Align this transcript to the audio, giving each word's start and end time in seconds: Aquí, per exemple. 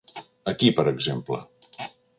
Aquí, 0.53 0.71
per 0.79 0.87
exemple. 0.95 1.41